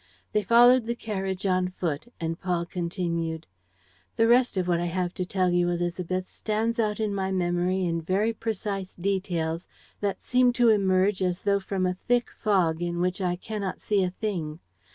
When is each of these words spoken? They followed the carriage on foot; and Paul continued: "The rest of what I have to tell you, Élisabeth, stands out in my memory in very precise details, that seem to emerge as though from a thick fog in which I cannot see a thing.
They 0.31 0.41
followed 0.41 0.87
the 0.87 0.95
carriage 0.95 1.45
on 1.45 1.67
foot; 1.67 2.11
and 2.19 2.39
Paul 2.41 2.65
continued: 2.65 3.45
"The 4.15 4.27
rest 4.27 4.57
of 4.57 4.67
what 4.67 4.79
I 4.79 4.87
have 4.87 5.13
to 5.13 5.27
tell 5.27 5.51
you, 5.51 5.67
Élisabeth, 5.67 6.25
stands 6.27 6.79
out 6.79 6.99
in 6.99 7.13
my 7.13 7.31
memory 7.31 7.85
in 7.85 8.01
very 8.01 8.33
precise 8.33 8.95
details, 8.95 9.67
that 9.99 10.23
seem 10.23 10.53
to 10.53 10.69
emerge 10.69 11.21
as 11.21 11.41
though 11.41 11.59
from 11.59 11.85
a 11.85 11.97
thick 12.07 12.31
fog 12.31 12.81
in 12.81 12.99
which 12.99 13.21
I 13.21 13.35
cannot 13.35 13.79
see 13.79 14.03
a 14.03 14.09
thing. 14.09 14.59